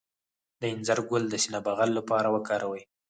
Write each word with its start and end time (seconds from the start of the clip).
د 0.59 0.61
انځر 0.73 0.99
ګل 1.09 1.23
د 1.29 1.35
سینه 1.43 1.59
بغل 1.67 1.89
لپاره 1.97 2.27
وکاروئ 2.35 2.81